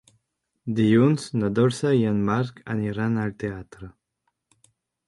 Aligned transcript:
Dilluns 0.79 1.27
na 1.41 1.51
Dolça 1.61 1.93
i 1.99 2.01
en 2.13 2.25
Marc 2.31 2.65
aniran 2.77 3.21
al 3.27 3.39
teatre. 3.45 3.93